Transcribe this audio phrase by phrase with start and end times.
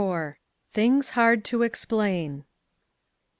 [0.73, 2.45] THINGS HARD TO EXPLAIN.